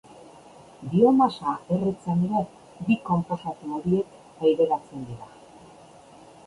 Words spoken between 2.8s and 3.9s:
bi konposatu